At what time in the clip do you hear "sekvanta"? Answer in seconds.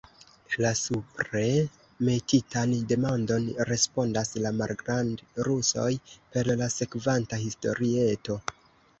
6.77-7.39